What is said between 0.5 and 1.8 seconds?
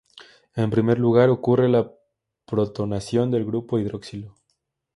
En primer lugar, ocurre